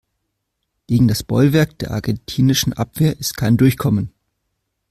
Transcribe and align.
Gegen 0.87 1.07
das 1.07 1.21
Bollwerk 1.21 1.77
der 1.77 1.91
argentinischen 1.91 2.73
Abwehr 2.73 3.19
ist 3.19 3.37
kein 3.37 3.55
Durchkommen. 3.57 4.11